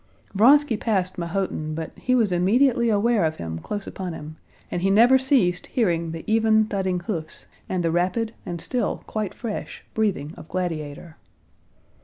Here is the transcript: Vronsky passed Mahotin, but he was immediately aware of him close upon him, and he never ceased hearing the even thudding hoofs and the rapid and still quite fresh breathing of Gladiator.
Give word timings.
Vronsky 0.33 0.77
passed 0.77 1.19
Mahotin, 1.19 1.75
but 1.75 1.91
he 1.95 2.15
was 2.15 2.31
immediately 2.31 2.89
aware 2.89 3.23
of 3.23 3.35
him 3.35 3.59
close 3.59 3.85
upon 3.85 4.13
him, 4.13 4.35
and 4.71 4.81
he 4.81 4.89
never 4.89 5.19
ceased 5.19 5.67
hearing 5.67 6.11
the 6.11 6.23
even 6.25 6.65
thudding 6.65 7.01
hoofs 7.01 7.45
and 7.69 7.83
the 7.83 7.91
rapid 7.91 8.33
and 8.43 8.59
still 8.59 9.03
quite 9.05 9.35
fresh 9.35 9.83
breathing 9.93 10.33
of 10.37 10.49
Gladiator. 10.49 11.17